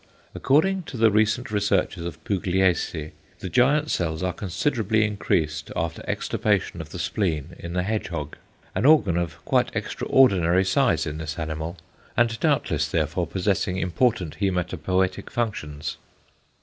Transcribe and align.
According 0.33 0.81
to 0.89 0.97
the 0.97 1.11
recent 1.11 1.51
researches 1.51 2.07
of 2.07 2.23
Pugliese 2.23 3.11
the 3.37 3.49
giant 3.49 3.91
cells 3.91 4.23
are 4.23 4.33
considerably 4.33 5.05
increased 5.05 5.69
after 5.75 6.01
extirpation 6.07 6.81
of 6.81 6.89
the 6.89 6.97
spleen 6.97 7.55
in 7.59 7.73
the 7.73 7.83
hedgehog; 7.83 8.35
an 8.73 8.87
organ 8.87 9.15
of 9.15 9.37
quite 9.45 9.69
extraordinary 9.75 10.65
size 10.65 11.05
in 11.05 11.19
this 11.19 11.37
animal 11.37 11.77
and 12.17 12.39
doubtless 12.39 12.87
therefore 12.89 13.27
possessing 13.27 13.77
important 13.77 14.39
hæmatopoietic 14.39 15.29
functions. 15.29 15.97